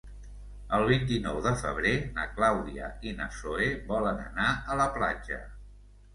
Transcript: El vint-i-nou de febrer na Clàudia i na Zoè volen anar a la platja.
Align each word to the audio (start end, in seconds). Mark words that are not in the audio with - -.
El 0.77 0.85
vint-i-nou 0.91 1.37
de 1.47 1.51
febrer 1.63 1.91
na 2.15 2.25
Clàudia 2.39 2.89
i 3.11 3.15
na 3.21 3.29
Zoè 3.41 3.69
volen 3.93 4.21
anar 4.27 4.49
a 4.77 4.81
la 4.83 4.91
platja. 4.99 5.41